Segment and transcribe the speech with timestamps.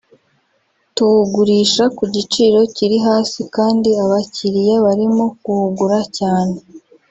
[0.95, 6.55] tuwugurisha ku giciro kiri hasi kandi abakiriya barimo kuwugura cyane